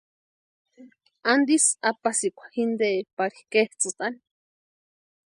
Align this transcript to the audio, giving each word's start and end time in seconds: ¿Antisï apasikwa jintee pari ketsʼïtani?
¿Antisï 1.31 1.73
apasikwa 1.89 2.45
jintee 2.53 2.97
pari 3.15 3.39
ketsʼïtani? 3.51 4.19